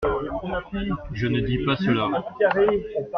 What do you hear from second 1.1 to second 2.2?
Je ne dis pas cela…